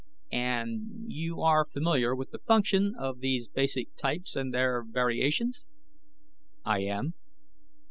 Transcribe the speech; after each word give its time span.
"And 0.31 1.11
you 1.13 1.41
are 1.41 1.63
familiar 1.63 2.15
with 2.15 2.31
the 2.31 2.39
function 2.39 2.95
of 2.97 3.19
these 3.19 3.47
basic 3.47 3.95
types 3.97 4.35
and 4.35 4.51
their 4.51 4.83
variations?" 4.83 5.63
"I 6.65 6.79
am." 6.79 7.13